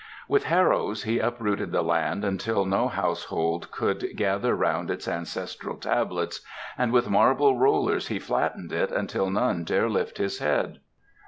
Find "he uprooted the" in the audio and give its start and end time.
1.03-1.83